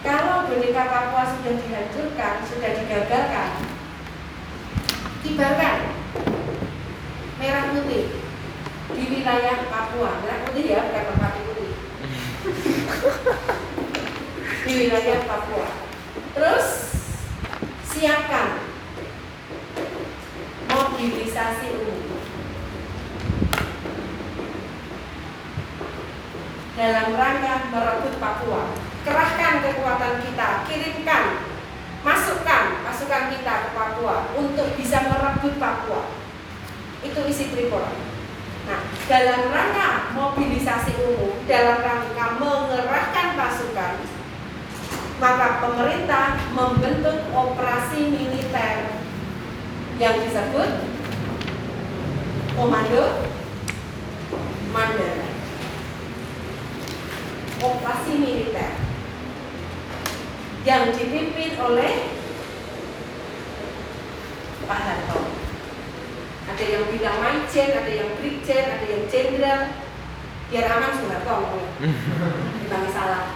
[0.00, 3.48] Kalau boneka Papua sudah dihancurkan, sudah digagalkan,
[5.24, 5.76] kibarkan
[7.40, 8.12] merah putih
[8.92, 10.20] di wilayah Papua.
[10.20, 11.72] Merah putih ya, bukan merpati putih.
[14.68, 15.66] di wilayah Papua.
[16.36, 16.68] Terus
[17.88, 18.68] siapkan
[20.68, 22.00] mobilisasi umum
[26.76, 28.62] dalam rangka merebut Papua.
[29.04, 31.24] Kerahkan kekuatan kita, kirimkan,
[32.00, 34.63] masukkan pasukan kita ke Papua untuk
[35.84, 36.08] Papua.
[37.04, 37.92] Itu isi Tripoli.
[38.64, 43.94] Nah, dalam rangka mobilisasi umum, dalam rangka mengerahkan pasukan,
[45.20, 49.04] maka pemerintah membentuk operasi militer
[50.00, 50.88] yang disebut
[52.56, 53.28] Komando
[54.72, 55.28] Mandala.
[57.60, 58.72] Operasi militer
[60.64, 61.92] yang dipimpin oleh
[64.64, 65.33] Pak Harto.
[66.54, 69.74] Ada yang bilang Maijen, ada yang Brigjen, ada yang Jenderal.
[70.54, 71.90] Biar aman Soeharto ngomongnya.
[72.70, 73.34] Bang salah.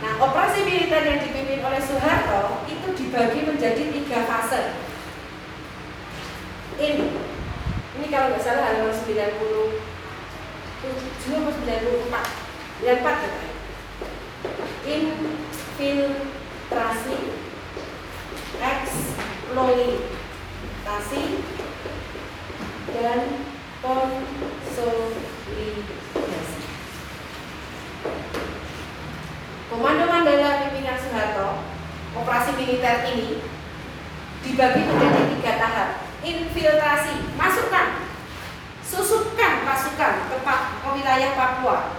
[0.00, 4.80] Nah, operasi militer yang dipimpin oleh Soeharto itu dibagi menjadi tiga fase.
[6.80, 7.04] Ini,
[8.00, 9.36] ini kalau nggak salah halaman 90
[10.88, 13.44] tujuh atau 94 94 ya?
[14.88, 16.16] Infiltrasi
[20.86, 21.42] eksploitasi
[22.94, 23.42] dan
[23.82, 25.02] konsolidasi
[29.66, 31.66] Komando Mandala pimpinan Soeharto,
[32.14, 33.42] operasi militer ini
[34.46, 36.06] dibagi menjadi tiga tahap.
[36.22, 38.06] Infiltrasi, masukkan,
[38.86, 41.98] susupkan pasukan ke, ke wilayah Papua,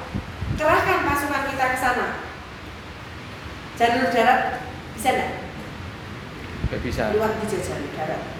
[0.56, 2.08] kerahkan pasukan kita ke sana.
[3.76, 4.64] Jalur darat
[4.96, 5.32] bisa enggak?
[6.72, 7.12] Gak bisa.
[7.12, 8.37] Hijau jalur darat.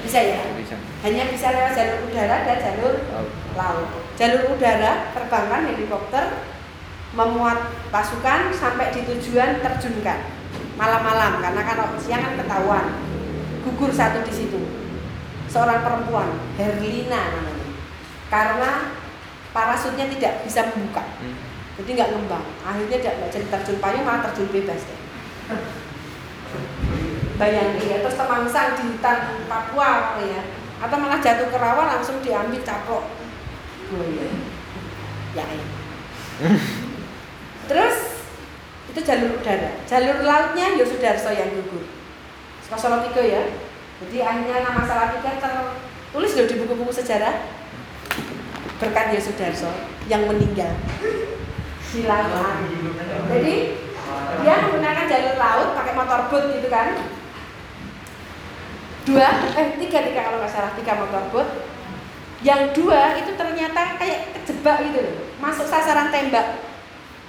[0.00, 0.40] Bisa ya?
[0.56, 0.74] Bisa.
[1.04, 3.26] Hanya bisa lewat jalur udara dan jalur Tahu.
[3.52, 3.88] laut.
[4.16, 6.24] Jalur udara terbangkan helikopter
[7.12, 7.58] memuat
[7.92, 10.18] pasukan sampai di tujuan terjunkan
[10.80, 12.86] malam-malam karena kalau siang kan ketahuan
[13.60, 14.56] gugur satu di situ
[15.46, 17.68] seorang perempuan Herlina namanya
[18.32, 18.70] karena
[19.52, 21.36] parasutnya tidak bisa membuka Hmm.
[21.76, 25.00] jadi nggak ngembang akhirnya tidak jadi terjun payung malah terjun bebas deh
[27.40, 30.42] bayangin ya terus temangsang di hutan Papua ya.
[30.82, 33.06] Atau malah jatuh ke rawa langsung diambil caplok.
[33.92, 34.24] Buaya
[35.32, 35.66] ya ya.
[37.70, 38.26] terus
[38.92, 39.80] itu jalur udara.
[39.88, 41.86] Jalur lautnya Yosudarso yang gugur.
[42.68, 43.42] 03 ya.
[44.02, 47.48] Jadi akhirnya nama Salatiga tertulis loh di buku-buku sejarah.
[48.82, 49.70] Berkat Yosudarso
[50.10, 50.74] yang meninggal.
[51.92, 52.00] Di
[53.32, 53.54] jadi
[54.42, 56.96] dia menggunakan jalur laut pakai motor boat gitu kan
[59.02, 61.48] dua eh tiga tiga kalau nggak salah tiga motor boat
[62.42, 66.58] Yang dua itu ternyata kayak kejebak gitu loh, masuk sasaran tembak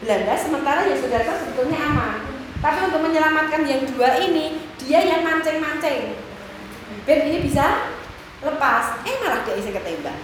[0.01, 2.27] Belanda, sementara ya saudara sebetulnya aman.
[2.59, 6.19] Tapi untuk menyelamatkan yang dua ini, dia yang mancing-mancing.
[7.07, 7.93] Ben ini bisa
[8.43, 10.17] lepas, eh malah dia isi ketembak.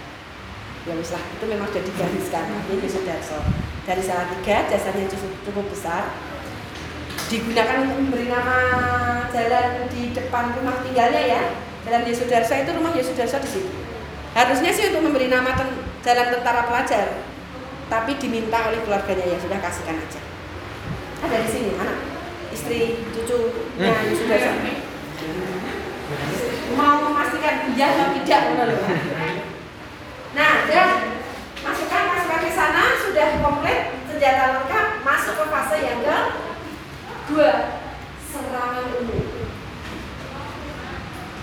[0.88, 2.44] Ya lah, itu memang sudah digariskan.
[2.68, 3.40] Ini Yusudarso.
[3.88, 5.08] Dari salah tiga, jasanya
[5.44, 6.12] cukup besar.
[7.28, 8.58] Digunakan untuk memberi nama
[9.28, 11.42] jalan di depan rumah tinggalnya ya.
[11.84, 13.70] Jalan Yesudarso itu rumah Yesudarso di situ.
[14.30, 17.18] Harusnya sih untuk memberi nama ten jalan tentara pelajar,
[17.90, 20.20] tapi diminta oleh keluarganya ya sudah kasihkan aja.
[21.20, 21.94] Ada di sini mana?
[22.54, 24.06] Istri cucunya Hmm.
[24.08, 24.52] Yesus Dasa.
[26.78, 28.42] Mau memastikan iya atau tidak.
[30.30, 30.84] Nah, dia
[31.60, 36.18] masukkan masukkan ke sana sudah komplit senjata lengkap masuk ke fase yang ke
[37.30, 37.78] dua
[38.26, 39.26] serangan umum.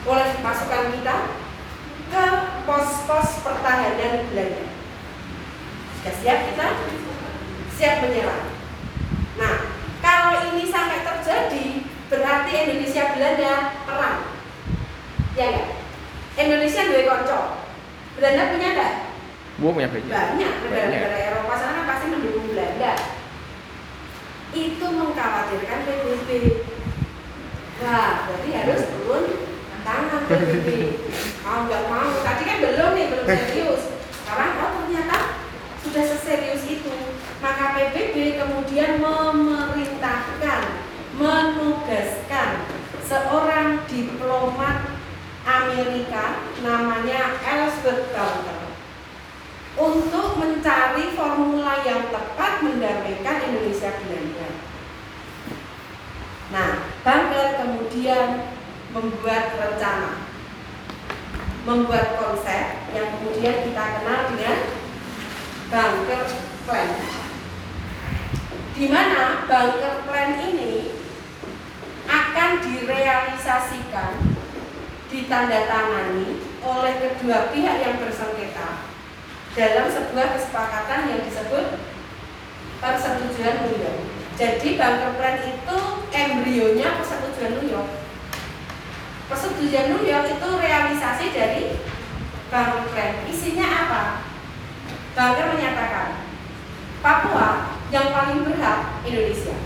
[0.07, 1.17] Oleh pasukan kita
[2.07, 2.25] ke
[2.67, 4.67] pos-pos pertahanan Belanda.
[5.99, 6.67] Sudah siap kita?
[7.79, 8.51] Siap menyerang.
[9.39, 9.55] Nah,
[10.03, 13.53] kalau ini sampai terjadi, berarti Indonesia Belanda
[13.87, 14.19] perang.
[15.39, 15.67] Ya enggak?
[16.39, 17.39] Indonesia dua konco.
[18.19, 18.93] Belanda punya enggak?
[19.59, 20.11] Bu punya banyak.
[20.11, 22.91] Banyak negara-negara Eropa sana pasti mendukung Belanda.
[24.57, 26.29] Itu mengkhawatirkan PBB.
[27.77, 29.25] Wah, berarti harus turun
[29.85, 30.67] tangan PBB.
[31.45, 33.83] Mau nggak mau, tadi kan belum nih, belum serius.
[34.09, 35.17] Sekarang oh ternyata
[35.85, 36.95] sudah seserius itu.
[37.37, 40.61] Maka PBB kemudian memerintahkan,
[41.13, 42.49] menugaskan
[43.05, 44.89] seorang diplomat
[45.45, 48.56] Amerika namanya Ellsworth Bunker
[49.77, 54.49] untuk mencari formula yang tepat mendamaikan Indonesia Belanda.
[56.49, 56.71] Nah,
[57.05, 58.57] Bunker kemudian
[58.89, 60.25] membuat rencana,
[61.69, 64.57] membuat konsep yang kemudian kita kenal dengan
[65.69, 66.25] Bunker
[66.65, 66.91] Plan.
[68.73, 70.97] Di mana Bunker Plan ini
[72.09, 74.13] akan direalisasikan,
[75.13, 78.96] ditandatangani oleh kedua pihak yang bersengketa
[79.57, 81.81] dalam sebuah kesepakatan yang disebut
[82.77, 84.01] persetujuan New York.
[84.37, 85.77] Jadi bunker plan itu
[86.13, 87.89] embrionya persetujuan New York.
[89.25, 91.63] Persetujuan New York itu realisasi dari
[92.53, 93.25] bunker plan.
[93.25, 94.03] Isinya apa?
[95.17, 96.21] Bunker menyatakan
[97.01, 99.57] Papua yang paling berhak Indonesia.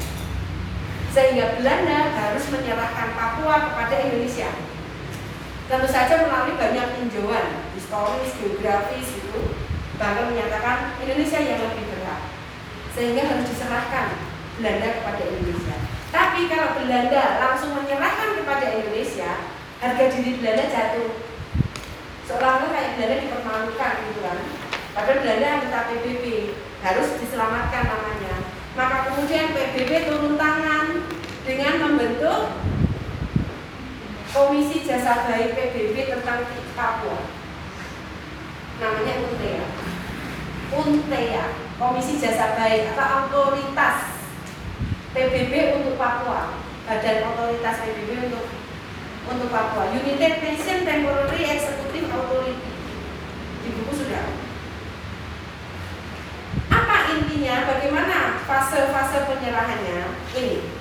[1.12, 4.56] Sehingga Belanda harus menyerahkan Papua kepada Indonesia.
[5.68, 9.71] Tentu saja melalui banyak tinjauan historis, geografis itu
[10.02, 12.22] bahkan menyatakan Indonesia yang lebih berhak
[12.98, 14.18] sehingga harus diserahkan
[14.58, 15.78] Belanda kepada Indonesia.
[16.10, 19.32] Tapi kalau Belanda langsung menyerahkan kepada Indonesia,
[19.78, 21.10] harga diri Belanda jatuh.
[22.26, 24.40] Seolah-olah kayak Belanda dipermalukan gitu kan.
[24.92, 26.24] Padahal Belanda anggota PBB
[26.84, 28.36] harus diselamatkan namanya.
[28.76, 31.06] Maka kemudian PBB turun tangan
[31.46, 32.58] dengan membentuk
[34.32, 37.28] Komisi Jasa Baik PBB tentang Papua.
[38.80, 39.81] Namanya UNTEA.
[40.72, 44.24] UNTEA, Komisi Jasa Baik atau otoritas
[45.12, 46.64] PBB untuk Papua.
[46.88, 48.48] Badan otoritas PBB untuk
[49.28, 49.92] untuk Papua.
[49.92, 52.72] United Nation Temporary Executive Authority.
[53.62, 54.32] Di buku sudah.
[56.72, 57.68] Apa intinya?
[57.68, 60.24] Bagaimana fase-fase penyerahannya?
[60.32, 60.72] Ini.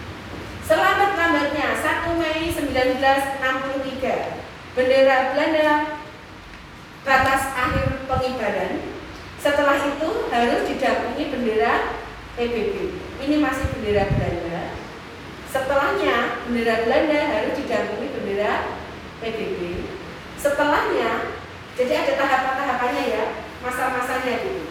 [0.70, 5.98] Selambat-lambatnya 1 Mei 1963 bendera Belanda
[7.03, 8.99] batas akhir pengibaran.
[9.40, 11.96] Setelah itu harus didampingi bendera
[12.37, 12.74] PBB.
[13.24, 14.76] Ini masih bendera Belanda.
[15.48, 18.76] Setelahnya bendera Belanda harus didampingi bendera
[19.24, 19.88] PBB.
[20.37, 21.40] Setelahnya,
[21.72, 23.24] jadi ada tahapan-tahapannya ya,
[23.64, 24.68] masa-masanya gitu.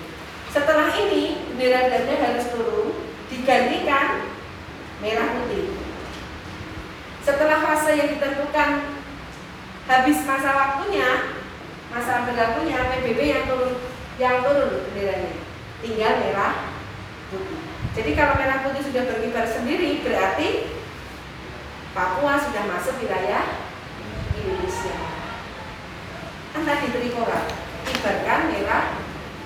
[0.54, 4.38] Setelah ini bendera Belanda harus turun, digantikan
[5.02, 5.82] merah putih.
[7.26, 9.02] Setelah fase yang ditentukan
[9.90, 11.42] habis masa waktunya,
[11.90, 15.32] masa berlakunya PBB yang turun yang turun benderanya
[15.80, 16.76] tinggal merah
[17.32, 17.60] putih.
[17.96, 20.76] Jadi kalau merah putih sudah berkibar sendiri berarti
[21.96, 23.64] Papua sudah masuk wilayah
[24.36, 25.00] Indonesia.
[26.52, 27.48] Kan tadi Trikora
[27.88, 29.00] kibarkan merah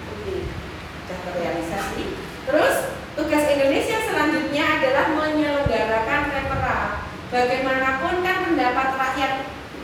[0.09, 0.49] putih
[1.05, 2.03] sudah terrealisasi.
[2.49, 2.75] Terus
[3.13, 6.79] tugas Indonesia selanjutnya adalah menyelenggarakan repera.
[7.29, 9.33] Bagaimanapun kan pendapat rakyat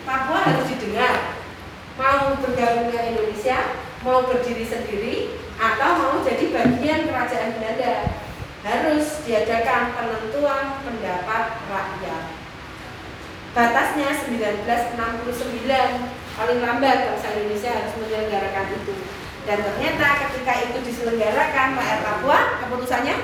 [0.02, 1.38] Papua harus didengar.
[1.94, 5.16] Mau bergabung ke Indonesia, mau berdiri sendiri,
[5.60, 7.94] atau mau jadi bagian kerajaan Belanda
[8.64, 12.24] harus diadakan penentuan pendapat rakyat.
[13.50, 15.26] batasnya 1969
[16.38, 18.94] paling lambat bangsa Indonesia harus menyelenggarakan itu
[19.50, 23.16] dan ternyata ketika itu diselenggarakan rakyat Papua keputusannya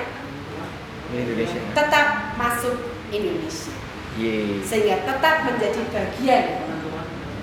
[1.14, 1.60] Indonesia.
[1.78, 2.74] tetap masuk
[3.14, 3.72] Indonesia
[4.66, 6.44] sehingga tetap menjadi bagian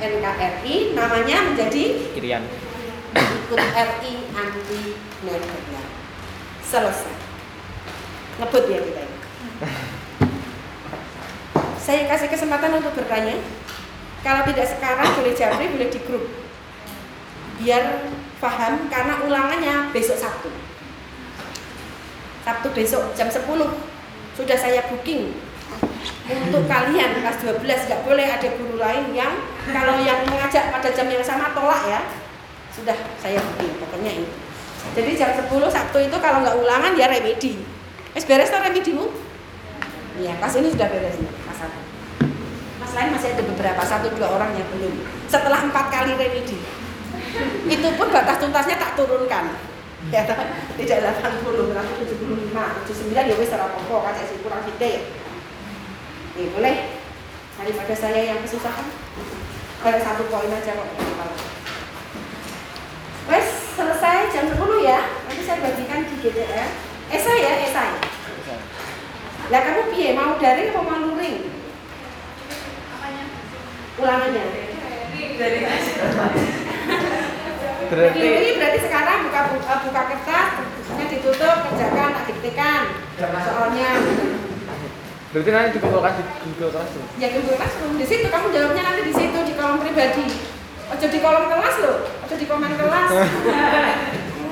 [0.04, 1.84] NKRI namanya menjadi
[2.20, 2.44] Irian.
[3.54, 5.94] Ikut RI anti Netherlands
[6.66, 7.14] selesai.
[8.42, 9.18] Ngebut ya kita ini.
[11.86, 13.38] Saya kasih kesempatan untuk bertanya.
[14.26, 16.26] Kalau tidak sekarang boleh japri boleh di grup.
[17.62, 18.10] Biar
[18.42, 20.50] paham karena ulangannya besok Sabtu.
[22.42, 23.46] Sabtu besok jam 10
[24.34, 25.30] sudah saya booking.
[26.26, 31.06] Untuk kalian kelas 12 nggak boleh ada guru lain yang kalau yang mengajak pada jam
[31.06, 32.02] yang sama tolak ya
[32.74, 34.30] sudah saya booking pokoknya ini
[34.92, 37.64] jadi jam 10 Sabtu itu kalau nggak ulangan ya remedi.
[38.12, 39.08] Es beres tak remedimu?
[40.14, 41.80] iya kelas ini sudah beres nih kelas satu
[42.78, 45.02] kelas lain masih ada beberapa satu dua orang yang belum.
[45.26, 46.60] Setelah empat kali remedi.
[47.66, 49.58] Itu pun batas tuntasnya tak turunkan.
[50.12, 50.22] Ya
[50.78, 54.94] tidak 80 berarti 75 79 ya wis ora apa-apa kan saya kurang gede.
[56.38, 56.76] Nih, boleh.
[57.58, 58.86] Daripada saya yang kesusahan.
[59.82, 60.90] Kayak satu poin aja kok
[63.74, 65.00] selesai jam 10 ya.
[65.28, 66.70] Nanti saya bagikan di GTR
[67.14, 67.92] esai ya esai.
[69.52, 70.16] Lah kamu piye?
[70.16, 71.38] Mau daring apa mau luring?
[74.00, 74.46] Ulangannya.
[77.94, 80.48] Berarti ini berarti sekarang buka buka, buka kertas
[80.84, 82.82] bukunya ditutup kerjakan tak diktikan
[83.20, 83.90] soalnya.
[85.34, 87.06] Berarti nanti di Google Class di Google Class tuh.
[87.18, 87.94] ya Google Classroom.
[87.98, 90.26] Di situ kamu jawabnya nanti di situ di kolom pribadi
[90.92, 93.10] ojo di kolom kelas loh ojo di komen kelas.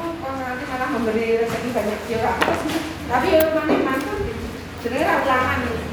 [0.02, 2.20] Oh, kok nanti malah memberi rezeki banyak ya
[2.64, 4.18] sih tapi ya mana mantap
[4.82, 5.84] sebenarnya ulangan ini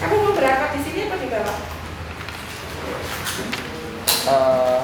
[0.00, 1.58] kamu mau berangkat di sini apa di bawah?
[4.24, 4.80] Eh,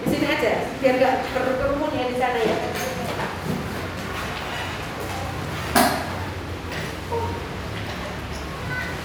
[0.00, 2.56] di sini aja biar nggak berkerumun ya di sana ya.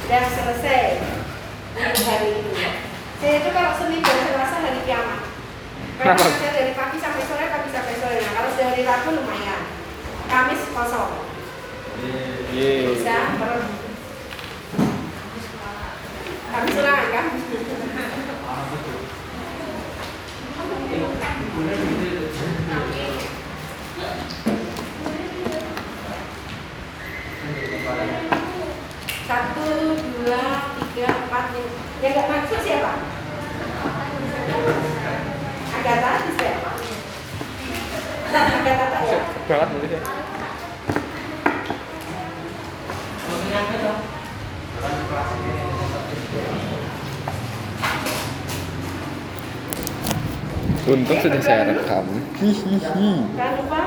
[0.06, 0.84] Dan selesai.
[1.76, 2.45] Untuk hari ini
[3.22, 5.22] saya itu kalau Senin dan Selasa hari kiamat.
[5.96, 8.18] Karena saya dari pagi sampai sore pagi sampai sore.
[8.20, 9.62] Nah kalau sudah hari Rabu lumayan.
[10.26, 11.12] Kamis kosong.
[12.52, 12.92] Ye.
[12.92, 13.72] bisa ber
[16.52, 17.26] Kamis ulangan kan?
[29.26, 30.46] Satu, dua,
[30.78, 31.85] tiga, empat, lima.
[32.04, 32.92] Yang nggak masuk siapa?
[35.76, 36.72] Agatha di siapa?
[38.36, 39.20] Agatha tak ya?
[39.48, 40.02] Banget berarti ya.
[50.86, 52.06] Untung sudah saya rekam.
[52.38, 53.10] Hihihi.
[53.34, 53.80] Jangan lupa